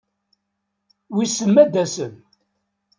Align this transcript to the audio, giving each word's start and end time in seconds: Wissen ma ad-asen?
Wissen 1.15 1.49
ma 1.51 1.61
ad-asen? 1.63 2.13